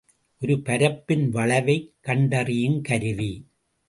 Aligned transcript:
ஒரு 0.41 0.55
பரப்பின் 0.55 1.29
வளைவைக் 1.29 1.91
கண்டறியுங் 2.03 2.81
கருவி. 2.81 3.45